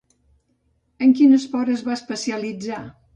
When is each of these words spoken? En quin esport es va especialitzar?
En 1.07 1.13
quin 1.19 1.35
esport 1.37 1.73
es 1.75 1.83
va 1.89 1.93
especialitzar? 1.97 2.81